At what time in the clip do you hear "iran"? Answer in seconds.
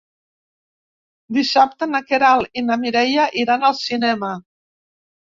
3.45-3.71